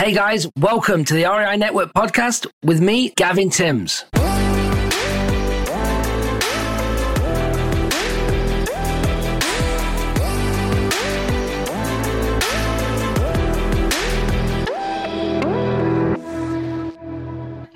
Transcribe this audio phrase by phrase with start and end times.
[0.00, 4.06] Hey guys, welcome to the REI Network podcast with me, Gavin Timms.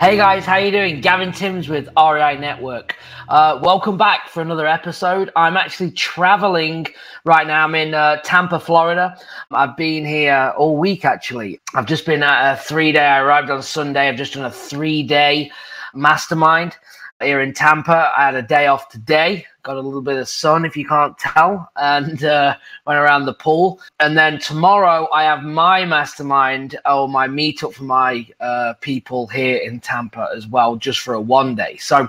[0.05, 1.01] Hey guys, how you doing?
[1.01, 2.95] Gavin Timms with REI Network.
[3.27, 5.31] Uh, welcome back for another episode.
[5.35, 6.89] I'm actually traveling
[7.25, 7.65] right now.
[7.65, 9.17] I'm in uh, Tampa, Florida.
[9.51, 11.59] I've been here all week actually.
[11.75, 13.07] I've just been at a three day.
[13.07, 14.07] I arrived on Sunday.
[14.07, 15.51] I've just done a three day
[15.95, 16.77] mastermind
[17.23, 18.13] here in Tampa.
[18.15, 21.19] I had a day off today, got a little bit of sun if you can't
[21.19, 22.55] tell, and uh,
[22.87, 23.81] went around the pool.
[23.99, 29.57] And then tomorrow I have my mastermind or my meetup for my uh, people here
[29.57, 31.77] in Tampa as well, just for a one day.
[31.79, 32.09] So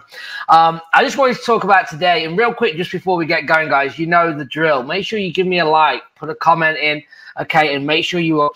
[0.50, 2.26] um, I just wanted to talk about today.
[2.26, 4.84] And real quick, just before we get going, guys, you know the drill.
[4.84, 7.02] Make sure you give me a like, put a comment in,
[7.40, 8.52] okay, and make sure you are,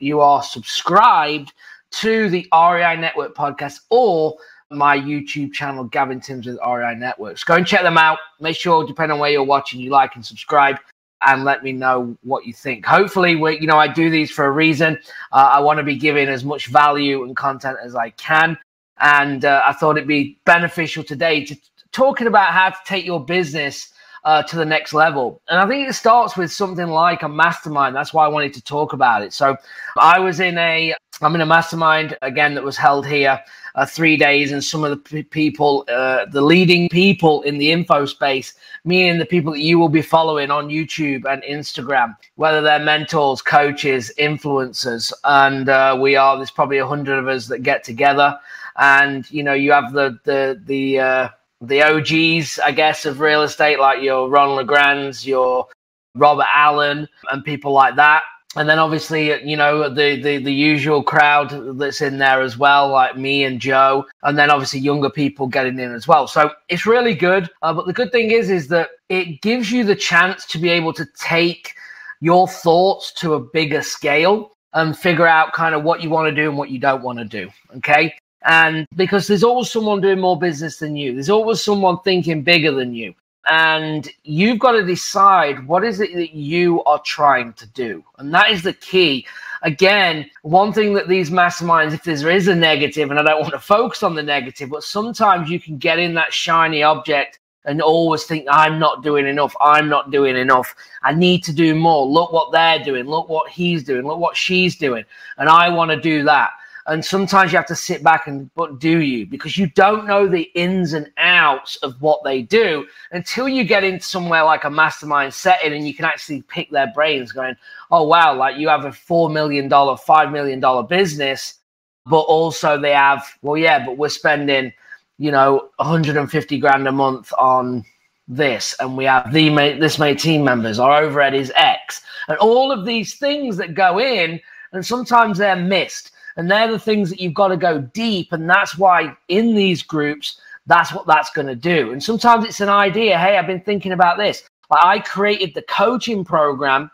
[0.00, 1.52] you are subscribed
[1.90, 4.36] to the REI Network podcast or
[4.70, 7.44] my YouTube channel, Gavin Timms with REI Networks.
[7.44, 8.18] Go and check them out.
[8.40, 10.78] Make sure, depending on where you're watching, you like and subscribe
[11.26, 12.84] and let me know what you think.
[12.84, 14.98] Hopefully, we, you know, I do these for a reason.
[15.32, 18.56] Uh, I want to be giving as much value and content as I can.
[19.00, 21.56] And uh, I thought it'd be beneficial today to
[21.92, 23.92] talking about how to take your business
[24.24, 25.40] uh, to the next level.
[25.48, 27.94] And I think it starts with something like a mastermind.
[27.94, 29.32] That's why I wanted to talk about it.
[29.32, 29.56] So
[29.96, 33.40] I was in a, I'm in a mastermind again that was held here
[33.78, 37.70] uh, three days, and some of the p- people, uh, the leading people in the
[37.70, 42.60] info space, meaning the people that you will be following on YouTube and Instagram, whether
[42.60, 46.36] they're mentors, coaches, influencers, and uh, we are.
[46.36, 48.36] There's probably a hundred of us that get together,
[48.76, 51.28] and you know, you have the the the uh,
[51.60, 55.66] the OGs, I guess, of real estate, like your Ron LeGrand's, your
[56.14, 58.22] Robert Allen, and people like that.
[58.56, 62.88] And then obviously you know the, the the usual crowd that's in there as well
[62.88, 66.26] like me and joe and then obviously younger people getting in as well.
[66.26, 67.50] So it's really good.
[67.60, 70.70] Uh, but the good thing is is that it gives you the chance to be
[70.70, 71.74] able to take
[72.20, 76.34] your thoughts to a bigger scale and figure out kind of what you want to
[76.34, 78.14] do and what you don't want to do okay
[78.44, 81.14] and because there's always someone doing more business than you.
[81.14, 83.14] There's always someone thinking bigger than you.
[83.50, 88.04] And you've got to decide what is it that you are trying to do.
[88.18, 89.26] And that is the key.
[89.62, 93.52] Again one thing that these masterminds if there is a negative and i don't want
[93.52, 97.82] to focus on the negative but sometimes you can get in that shiny object and
[97.82, 99.56] always think i'm not doing enough.
[99.60, 100.76] I'm not doing enough.
[101.02, 102.06] I need to do more.
[102.06, 103.06] Look what they're doing.
[103.06, 104.06] Look what he's doing.
[104.06, 105.04] Look what she's doing.
[105.38, 106.50] And i want to do that
[106.88, 109.26] and sometimes you have to sit back and but do you?
[109.26, 113.84] Because you don't know the ins and outs of what they do until you get
[113.84, 117.54] into somewhere like a mastermind setting and you can actually pick their brains going
[117.90, 121.60] oh wow like you have a four million dollar five million dollar business
[122.06, 124.72] but also they have well yeah but we're spending
[125.18, 127.84] you know 150 grand a month on
[128.28, 129.48] this and we have the
[129.78, 132.02] this many team members our overhead is x.
[132.28, 134.40] And all of these things that go in
[134.72, 138.32] and sometimes they're missed and they're the things that you've got to go deep.
[138.32, 141.92] And that's why in these groups, that's what that's going to do.
[141.92, 143.18] And sometimes it's an idea.
[143.18, 144.44] Hey, I've been thinking about this.
[144.70, 146.90] Like I created the coaching program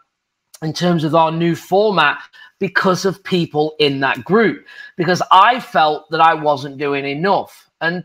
[0.63, 2.23] in terms of our new format
[2.59, 4.65] because of people in that group,
[4.97, 7.69] because I felt that I wasn't doing enough.
[7.83, 8.03] And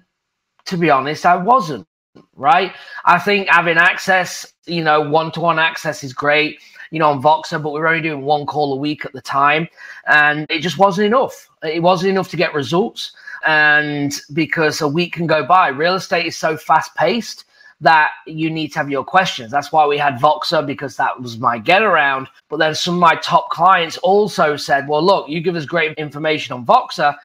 [0.65, 1.87] to be honest, I wasn't.
[2.35, 2.73] Right.
[3.05, 6.59] I think having access, you know, one to one access is great
[6.91, 9.21] you know, on Voxer, but we were only doing one call a week at the
[9.21, 9.67] time.
[10.07, 11.47] And it just wasn't enough.
[11.63, 13.11] It wasn't enough to get results.
[13.45, 17.45] And because a week can go by, real estate is so fast paced
[17.81, 19.51] that you need to have your questions.
[19.51, 22.27] That's why we had Voxer because that was my get around.
[22.49, 25.97] But then some of my top clients also said, well, look, you give us great
[25.97, 27.15] information on Voxer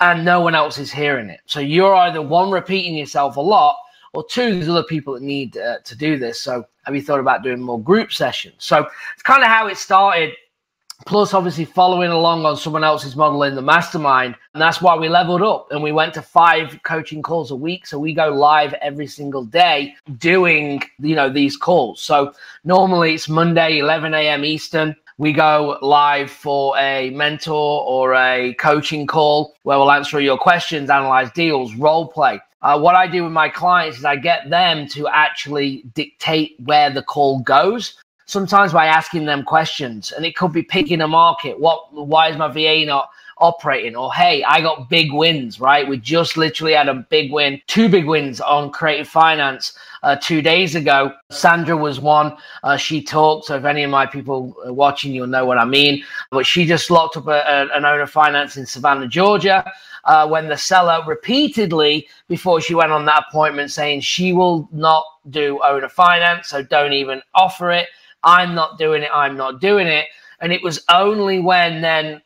[0.00, 1.40] and no one else is hearing it.
[1.44, 3.76] So you're either one, repeating yourself a lot,
[4.12, 6.40] or two, there's other people that need uh, to do this.
[6.40, 8.56] So have you thought about doing more group sessions?
[8.58, 10.32] So it's kind of how it started.
[11.06, 14.34] Plus, obviously, following along on someone else's model in the mastermind.
[14.52, 17.86] And that's why we leveled up and we went to five coaching calls a week.
[17.86, 22.02] So we go live every single day doing, you know, these calls.
[22.02, 22.34] So
[22.64, 24.44] normally it's Monday, 11 a.m.
[24.44, 30.38] Eastern we go live for a mentor or a coaching call where we'll answer your
[30.38, 32.40] questions, analyze deals, role play.
[32.62, 36.90] Uh, what I do with my clients is I get them to actually dictate where
[36.90, 37.94] the call goes.
[38.26, 40.12] sometimes by asking them questions.
[40.12, 41.58] And it could be picking a market.
[41.58, 43.08] What why is my VA not
[43.40, 47.60] operating or hey i got big wins right we just literally had a big win
[47.66, 53.00] two big wins on creative finance uh, two days ago sandra was one uh, she
[53.00, 56.66] talked so if any of my people watching you'll know what i mean but she
[56.66, 59.64] just locked up a, a, an owner finance in savannah georgia
[60.08, 65.04] uh, when the seller repeatedly before she went on that appointment saying she will not
[65.30, 67.88] do owner finance so don't even offer it
[68.24, 70.06] i'm not doing it i'm not doing it
[70.40, 72.20] and it was only when then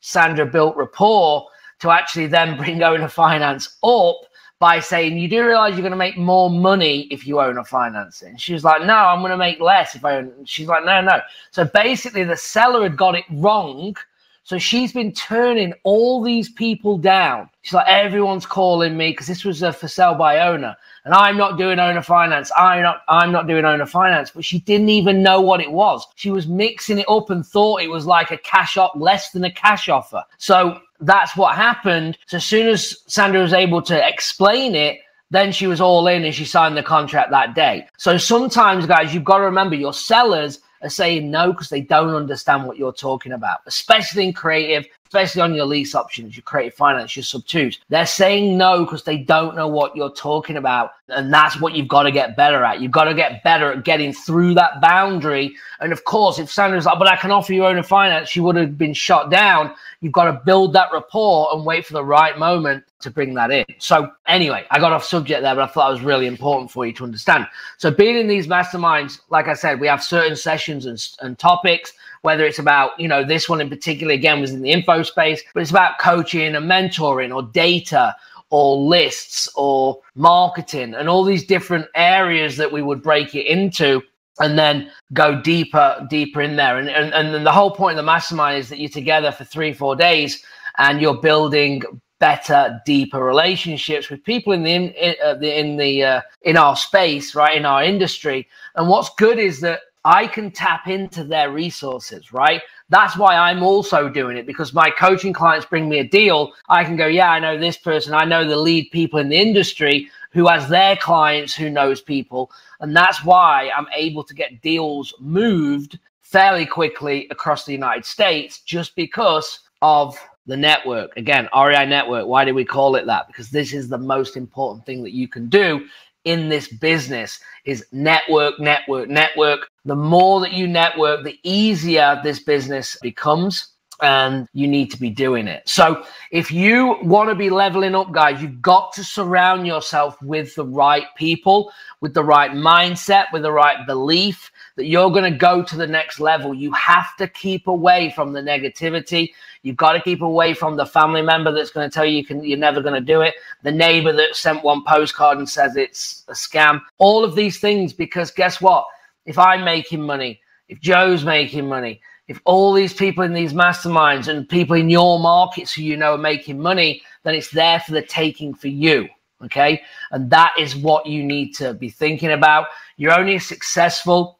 [0.00, 1.46] Sandra built rapport
[1.80, 4.16] to actually then bring owner finance up
[4.58, 7.64] by saying, You do realize you're going to make more money if you own a
[7.64, 8.36] financing.
[8.36, 10.32] She was like, No, I'm going to make less if I own.
[10.44, 11.20] She's like, No, no.
[11.50, 13.96] So basically, the seller had got it wrong.
[14.44, 17.48] So she's been turning all these people down.
[17.62, 20.76] She's like, everyone's calling me because this was a for sale by owner,
[21.06, 22.52] and I'm not doing owner finance.
[22.56, 23.02] I'm not.
[23.08, 24.30] I'm not doing owner finance.
[24.30, 26.06] But she didn't even know what it was.
[26.16, 29.44] She was mixing it up and thought it was like a cash up, less than
[29.44, 30.22] a cash offer.
[30.36, 32.18] So that's what happened.
[32.26, 35.00] So as soon as Sandra was able to explain it,
[35.30, 37.86] then she was all in and she signed the contract that day.
[37.96, 42.14] So sometimes, guys, you've got to remember your sellers are saying no because they don't
[42.14, 46.74] understand what you're talking about, especially in creative, especially on your lease options, your creative
[46.74, 47.78] finance, your sub twos.
[47.88, 50.90] They're saying no because they don't know what you're talking about.
[51.08, 52.80] And that's what you've got to get better at.
[52.80, 55.54] You've got to get better at getting through that boundary.
[55.78, 58.56] And of course, if Sandra's like, but I can offer you owner finance, she would
[58.56, 59.72] have been shot down.
[60.00, 63.52] You've got to build that rapport and wait for the right moment to bring that
[63.52, 63.66] in.
[63.78, 66.86] So anyway, I got off subject there, but I thought it was really important for
[66.86, 67.46] you to understand.
[67.76, 71.92] So being in these masterminds, like I said, we have certain sessions and, and topics
[72.24, 75.42] whether it's about, you know, this one in particular, again, was in the info space,
[75.52, 78.16] but it's about coaching and mentoring or data
[78.48, 84.00] or lists or marketing and all these different areas that we would break it into
[84.40, 86.78] and then go deeper, deeper in there.
[86.78, 89.44] And, and, and then the whole point of the mastermind is that you're together for
[89.44, 90.42] three, four days
[90.78, 91.82] and you're building
[92.20, 96.56] better, deeper relationships with people in the in, in, uh, the, in the uh, in
[96.56, 98.48] our space, right in our industry.
[98.76, 102.60] And what's good is that I can tap into their resources, right?
[102.90, 106.52] That's why I'm also doing it because my coaching clients bring me a deal.
[106.68, 108.12] I can go, yeah, I know this person.
[108.12, 112.50] I know the lead people in the industry who has their clients who knows people.
[112.80, 118.60] And that's why I'm able to get deals moved fairly quickly across the United States
[118.60, 121.16] just because of the network.
[121.16, 122.26] Again, REI network.
[122.26, 123.26] Why do we call it that?
[123.28, 125.86] Because this is the most important thing that you can do
[126.24, 129.68] in this business is network, network, network.
[129.84, 133.68] The more that you network, the easier this business becomes
[134.02, 135.68] and you need to be doing it.
[135.68, 140.54] So if you want to be leveling up, guys, you've got to surround yourself with
[140.56, 145.38] the right people, with the right mindset, with the right belief that you're going to
[145.38, 146.52] go to the next level.
[146.52, 149.32] You have to keep away from the negativity.
[149.62, 152.24] You've got to keep away from the family member that's going to tell you, you
[152.24, 153.34] can, you're never going to do it.
[153.62, 156.80] The neighbor that sent one postcard and says it's a scam.
[156.98, 158.84] All of these things, because guess what?
[159.26, 164.28] If I'm making money, if Joe's making money, if all these people in these masterminds
[164.28, 167.92] and people in your markets who you know are making money, then it's there for
[167.92, 169.08] the taking for you.
[169.44, 169.82] Okay.
[170.10, 172.68] And that is what you need to be thinking about.
[172.96, 174.38] You're only successful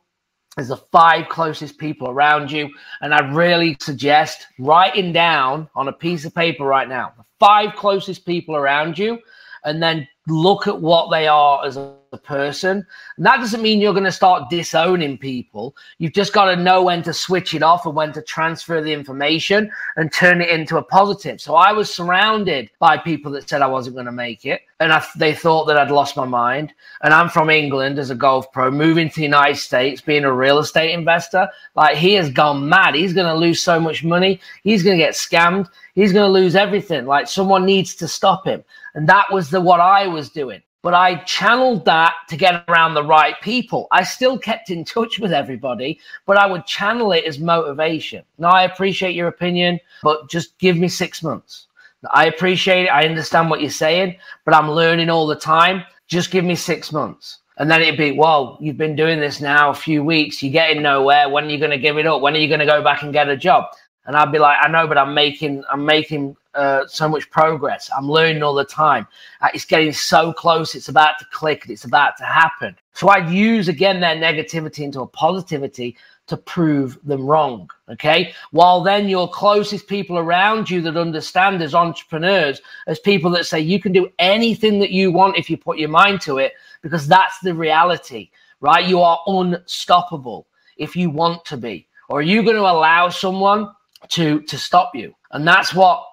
[0.56, 2.70] as the five closest people around you.
[3.00, 7.74] And I really suggest writing down on a piece of paper right now the five
[7.74, 9.18] closest people around you
[9.64, 12.86] and then look at what they are as a person.
[13.16, 15.76] And that doesn't mean you're going to start disowning people.
[15.98, 18.92] You've just got to know when to switch it off and when to transfer the
[18.92, 21.40] information and turn it into a positive.
[21.40, 24.62] So I was surrounded by people that said I wasn't going to make it.
[24.80, 26.74] And I, they thought that I'd lost my mind.
[27.02, 30.32] And I'm from England as a golf pro, moving to the United States, being a
[30.32, 31.48] real estate investor.
[31.74, 32.94] Like he has gone mad.
[32.94, 34.40] He's going to lose so much money.
[34.62, 35.68] He's going to get scammed.
[35.94, 37.06] He's going to lose everything.
[37.06, 38.64] Like someone needs to stop him.
[38.94, 42.92] And that was the what I was doing but I channeled that to get around
[42.92, 43.88] the right people.
[43.90, 48.22] I still kept in touch with everybody, but I would channel it as motivation.
[48.36, 51.68] Now, I appreciate your opinion, but just give me six months.
[52.12, 52.88] I appreciate it.
[52.88, 55.84] I understand what you're saying, but I'm learning all the time.
[56.06, 57.38] Just give me six months.
[57.56, 60.42] And then it'd be, well, you've been doing this now a few weeks.
[60.42, 61.30] You're getting nowhere.
[61.30, 62.20] When are you going to give it up?
[62.20, 63.64] When are you going to go back and get a job?
[64.04, 67.90] And I'd be like, I know, but I'm making, I'm making uh, so much progress.
[67.96, 69.06] I'm learning all the time.
[69.40, 70.74] Uh, it's getting so close.
[70.74, 71.66] It's about to click.
[71.68, 72.76] It's about to happen.
[72.94, 75.96] So I'd use again their negativity into a positivity
[76.28, 77.70] to prove them wrong.
[77.90, 78.32] Okay.
[78.52, 83.60] While then your closest people around you that understand as entrepreneurs, as people that say
[83.60, 87.06] you can do anything that you want if you put your mind to it, because
[87.08, 88.30] that's the reality,
[88.60, 88.86] right?
[88.86, 90.46] You are unstoppable.
[90.76, 91.86] if you want to be?
[92.08, 93.70] Or are you going to allow someone
[94.10, 95.14] to to stop you?
[95.32, 96.04] And that's what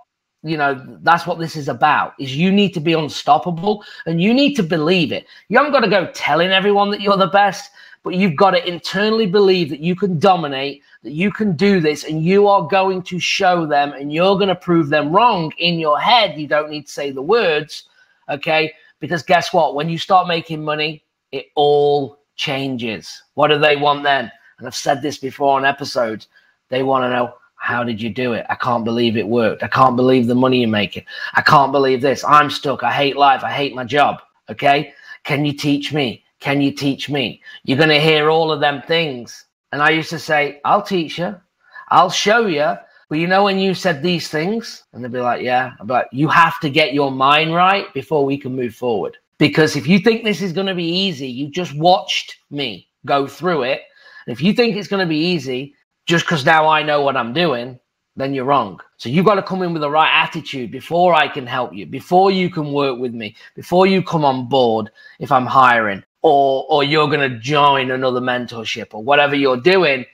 [0.43, 4.33] you know that's what this is about is you need to be unstoppable and you
[4.33, 5.27] need to believe it.
[5.49, 7.71] You haven't got to go telling everyone that you're the best
[8.03, 12.03] but you've got to internally believe that you can dominate that you can do this
[12.03, 15.79] and you are going to show them and you're going to prove them wrong in
[15.79, 16.39] your head.
[16.39, 17.87] You don't need to say the words
[18.29, 18.73] okay?
[18.99, 19.75] Because guess what?
[19.75, 23.21] When you start making money it all changes.
[23.35, 24.31] What do they want then?
[24.57, 26.27] And i've said this before on episodes.
[26.69, 28.43] They want to know how did you do it?
[28.49, 29.61] I can't believe it worked.
[29.61, 31.05] I can't believe the money you're making.
[31.35, 32.23] I can't believe this.
[32.25, 32.81] I'm stuck.
[32.81, 33.43] I hate life.
[33.43, 34.19] I hate my job.
[34.49, 34.93] Okay.
[35.23, 36.23] Can you teach me?
[36.39, 37.39] Can you teach me?
[37.63, 39.45] You're going to hear all of them things.
[39.71, 41.39] And I used to say, I'll teach you.
[41.89, 42.73] I'll show you.
[43.09, 46.29] But you know, when you said these things, and they'd be like, Yeah, like, you
[46.29, 49.17] have to get your mind right before we can move forward.
[49.37, 53.27] Because if you think this is going to be easy, you just watched me go
[53.27, 53.81] through it.
[54.25, 55.75] And if you think it's going to be easy,
[56.11, 57.79] just because now I know what I'm doing,
[58.17, 58.81] then you're wrong.
[58.97, 61.85] So you've got to come in with the right attitude before I can help you,
[61.85, 66.65] before you can work with me, before you come on board if I'm hiring, or
[66.69, 70.05] or you're going to join another mentorship or whatever you're doing.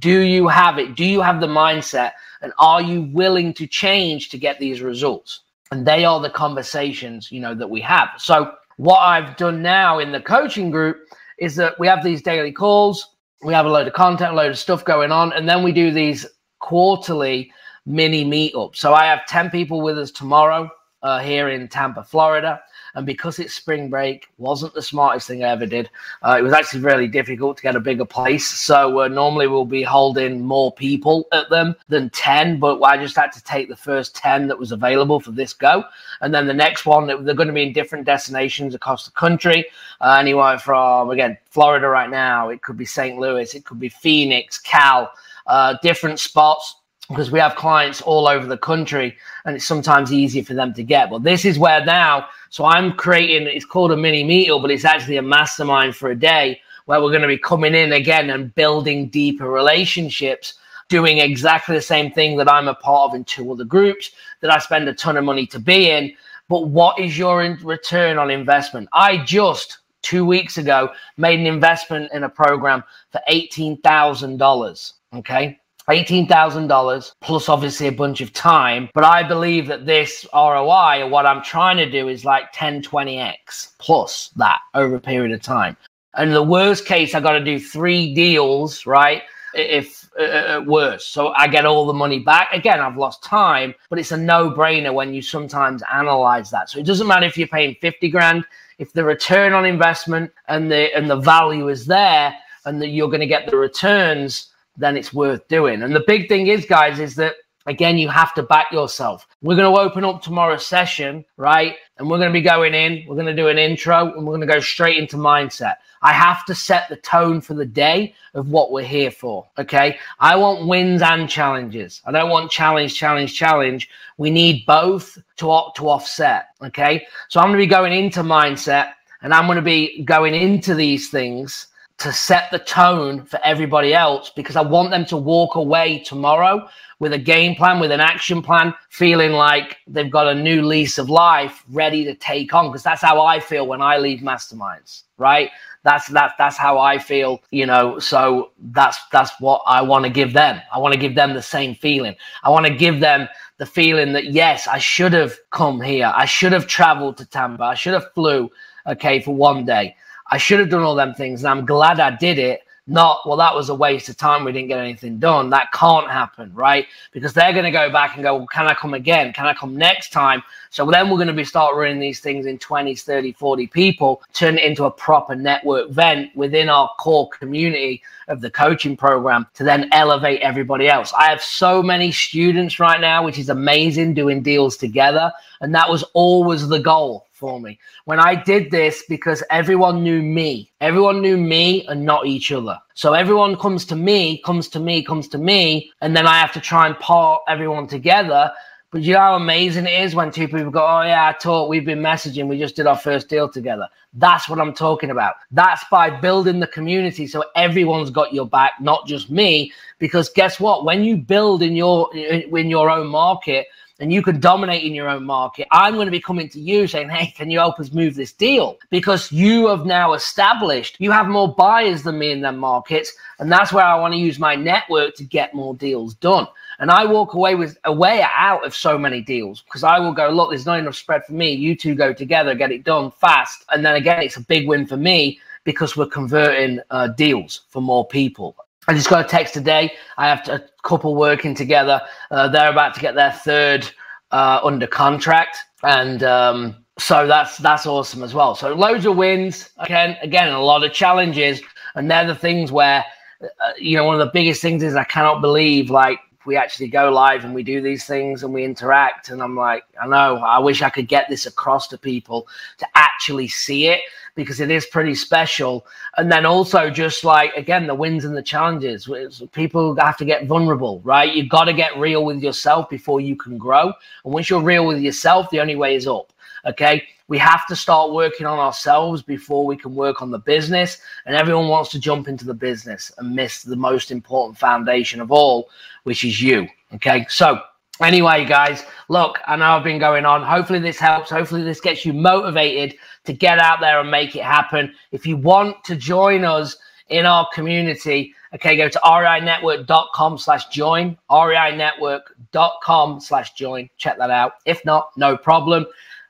[0.00, 0.96] Do you have it?
[0.96, 2.14] Do you have the mindset?
[2.42, 5.42] And are you willing to change to get these results?
[5.70, 8.08] And they are the conversations, you know, that we have.
[8.18, 10.96] So what I've done now in the coaching group
[11.38, 13.13] is that we have these daily calls
[13.44, 15.72] we have a load of content, a load of stuff going on, and then we
[15.72, 16.26] do these
[16.60, 17.52] quarterly
[17.86, 18.76] mini meetups.
[18.76, 20.70] So I have 10 people with us tomorrow
[21.02, 22.60] uh, here in Tampa, Florida.
[22.94, 25.90] And because it's spring break, wasn't the smartest thing I ever did.
[26.22, 28.46] Uh, it was actually really difficult to get a bigger place.
[28.46, 33.16] So uh, normally we'll be holding more people at them than 10, but I just
[33.16, 35.84] had to take the first 10 that was available for this go.
[36.20, 39.66] And then the next one, they're going to be in different destinations across the country.
[40.00, 43.18] Uh, anywhere from, again, Florida right now, it could be St.
[43.18, 45.12] Louis, it could be Phoenix, Cal,
[45.46, 46.76] uh, different spots
[47.08, 50.82] because we have clients all over the country and it's sometimes easier for them to
[50.82, 51.10] get.
[51.10, 54.84] But this is where now, so I'm creating, it's called a mini meetup, but it's
[54.84, 58.54] actually a mastermind for a day where we're going to be coming in again and
[58.54, 60.54] building deeper relationships,
[60.88, 64.50] doing exactly the same thing that I'm a part of in two other groups that
[64.50, 66.12] I spend a ton of money to be in.
[66.48, 68.88] But what is your return on investment?
[68.92, 74.92] I just two weeks ago made an investment in a program for $18,000.
[75.14, 75.58] Okay.
[75.88, 78.88] $18,000 plus obviously a bunch of time.
[78.94, 82.82] But I believe that this ROI or what I'm trying to do is like 10,
[82.82, 85.76] 20x plus that over a period of time.
[86.14, 89.22] And the worst case, I got to do three deals, right?
[89.54, 91.06] If uh, uh, worse.
[91.06, 92.48] So I get all the money back.
[92.52, 96.70] Again, I've lost time, but it's a no brainer when you sometimes analyze that.
[96.70, 98.44] So it doesn't matter if you're paying 50 grand,
[98.78, 102.32] if the return on investment and the, and the value is there
[102.64, 105.82] and that you're going to get the returns then it's worth doing.
[105.82, 107.34] And the big thing is, guys, is that
[107.66, 109.26] again, you have to back yourself.
[109.42, 111.76] We're going to open up tomorrow's session, right?
[111.98, 114.36] And we're going to be going in, we're going to do an intro, and we're
[114.36, 115.76] going to go straight into mindset.
[116.02, 119.46] I have to set the tone for the day of what we're here for.
[119.58, 119.98] Okay.
[120.20, 122.02] I want wins and challenges.
[122.04, 123.88] I don't want challenge, challenge, challenge.
[124.18, 126.48] We need both to, to offset.
[126.62, 127.06] Okay.
[127.30, 130.74] So I'm going to be going into mindset and I'm going to be going into
[130.74, 135.54] these things to set the tone for everybody else because I want them to walk
[135.54, 140.34] away tomorrow with a game plan, with an action plan, feeling like they've got a
[140.34, 142.68] new lease of life ready to take on.
[142.68, 145.50] Because that's how I feel when I leave masterminds, right?
[145.82, 147.98] That's that's that's how I feel, you know.
[147.98, 150.60] So that's that's what I want to give them.
[150.72, 152.16] I want to give them the same feeling.
[152.42, 156.12] I want to give them the feeling that yes, I should have come here.
[156.14, 157.64] I should have traveled to Tampa.
[157.64, 158.50] I should have flew,
[158.86, 159.94] okay, for one day.
[160.30, 162.62] I should have done all them things, and I'm glad I did it.
[162.86, 164.44] Not, well, that was a waste of time.
[164.44, 165.48] We didn't get anything done.
[165.48, 166.86] That can't happen, right?
[167.12, 169.32] Because they're going to go back and go, well, can I come again?
[169.32, 170.42] Can I come next time?
[170.68, 174.22] So then we're going to be start running these things in 20s, 30, 40 people,
[174.34, 179.46] turn it into a proper network vent within our core community of the coaching program
[179.54, 181.10] to then elevate everybody else.
[181.14, 185.32] I have so many students right now, which is amazing doing deals together.
[185.62, 187.78] And that was always the goal for me.
[188.04, 192.78] When I did this, because everyone knew me, everyone knew me and not each other.
[192.94, 196.52] So everyone comes to me, comes to me, comes to me, and then I have
[196.52, 198.52] to try and part everyone together.
[198.92, 201.68] But you know how amazing it is when two people go, Oh, yeah, I taught,
[201.68, 203.88] we've been messaging, we just did our first deal together.
[204.12, 205.34] That's what I'm talking about.
[205.50, 209.72] That's by building the community so everyone's got your back, not just me.
[209.98, 210.84] Because guess what?
[210.84, 213.66] When you build in your in your own market,
[214.00, 216.86] and you can dominate in your own market, I'm going to be coming to you
[216.86, 218.78] saying, Hey, can you help us move this deal?
[218.90, 223.12] Because you have now established you have more buyers than me in them markets.
[223.38, 226.46] And that's where I want to use my network to get more deals done.
[226.78, 230.12] And I walk away with a way out of so many deals because I will
[230.12, 231.52] go, look, there's not enough spread for me.
[231.52, 233.64] You two go together, get it done fast.
[233.70, 237.80] And then again, it's a big win for me because we're converting uh, deals for
[237.80, 238.56] more people.
[238.86, 239.92] I just got a text today.
[240.18, 242.02] I have a couple working together.
[242.30, 243.88] Uh, they're about to get their third
[244.30, 248.54] uh, under contract, and um, so that's that's awesome as well.
[248.54, 249.70] So loads of wins.
[249.78, 251.62] Again, again, a lot of challenges,
[251.94, 253.04] and they're the things where
[253.42, 256.88] uh, you know one of the biggest things is I cannot believe like we actually
[256.88, 259.30] go live and we do these things and we interact.
[259.30, 262.46] And I'm like, I know, I wish I could get this across to people
[262.78, 264.00] to actually see it
[264.34, 265.86] because it is pretty special.
[266.16, 269.08] And then also just like again the wins and the challenges.
[269.52, 271.32] People have to get vulnerable, right?
[271.32, 273.92] You've got to get real with yourself before you can grow.
[274.24, 276.32] And once you're real with yourself, the only way is up.
[276.66, 277.04] Okay.
[277.26, 280.98] We have to start working on ourselves before we can work on the business.
[281.24, 285.30] And everyone wants to jump into the business and miss the most important foundation of
[285.30, 285.70] all,
[286.02, 286.68] which is you.
[286.94, 287.26] Okay.
[287.28, 287.60] So
[288.00, 290.42] Anyway, guys, look, I know I've been going on.
[290.42, 291.30] Hopefully, this helps.
[291.30, 294.92] Hopefully, this gets you motivated to get out there and make it happen.
[295.12, 296.76] If you want to join us
[297.08, 303.88] in our community, okay, go to reinetwork.com slash join, reinetwork.com slash join.
[303.96, 304.54] Check that out.
[304.66, 305.86] If not, no problem.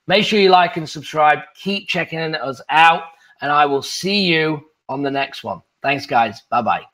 [0.07, 1.39] Make sure you like and subscribe.
[1.55, 3.05] Keep checking us out,
[3.41, 5.63] and I will see you on the next one.
[5.83, 6.43] Thanks, guys.
[6.51, 6.94] Bye bye.